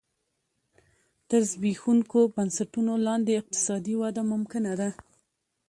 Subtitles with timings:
[1.29, 4.89] تر زبېښونکو بنسټونو لاندې اقتصادي وده ممکنه ده